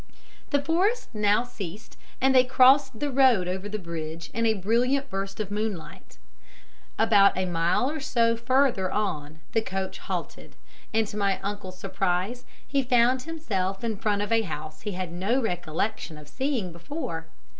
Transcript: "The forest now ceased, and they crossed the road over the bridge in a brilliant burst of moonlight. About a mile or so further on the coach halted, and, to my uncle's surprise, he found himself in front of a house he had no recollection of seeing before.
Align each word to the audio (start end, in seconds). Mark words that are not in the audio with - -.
"The 0.49 0.63
forest 0.63 1.09
now 1.13 1.43
ceased, 1.43 1.95
and 2.19 2.33
they 2.33 2.43
crossed 2.43 2.99
the 2.99 3.11
road 3.11 3.47
over 3.47 3.69
the 3.69 3.77
bridge 3.77 4.31
in 4.33 4.47
a 4.47 4.55
brilliant 4.55 5.11
burst 5.11 5.39
of 5.39 5.51
moonlight. 5.51 6.17
About 6.97 7.37
a 7.37 7.45
mile 7.45 7.87
or 7.87 7.99
so 7.99 8.35
further 8.35 8.91
on 8.91 9.41
the 9.51 9.61
coach 9.61 9.99
halted, 9.99 10.55
and, 10.91 11.05
to 11.05 11.17
my 11.17 11.39
uncle's 11.41 11.77
surprise, 11.77 12.45
he 12.67 12.81
found 12.81 13.21
himself 13.21 13.83
in 13.83 13.95
front 13.95 14.23
of 14.23 14.31
a 14.31 14.41
house 14.41 14.81
he 14.81 14.93
had 14.93 15.11
no 15.11 15.39
recollection 15.39 16.17
of 16.17 16.27
seeing 16.27 16.71
before. 16.71 17.27